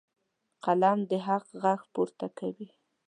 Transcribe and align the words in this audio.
قلم 0.63 0.99
د 1.09 1.11
حق 1.25 1.45
غږ 1.63 1.81
پورته 1.93 2.27
کوي. 2.39 2.67